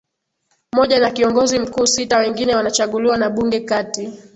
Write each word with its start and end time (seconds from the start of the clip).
moja 0.75 0.99
na 0.99 1.11
Kiongozi 1.11 1.59
Mkuu 1.59 1.85
sita 1.87 2.17
wengine 2.19 2.55
wanachaguliwa 2.55 3.17
na 3.17 3.29
bunge 3.29 3.59
kati 3.59 4.11